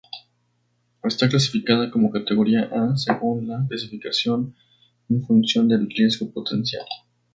Está 1.03 1.29
clasificada 1.29 1.91
como 1.91 2.09
categoría 2.09 2.63
"A", 2.73 2.97
según 2.97 3.47
la 3.47 3.67
clasificación 3.69 4.55
en 5.09 5.21
función 5.21 5.67
del 5.67 5.87
riesgo 5.91 6.31
potencial. 6.31 6.87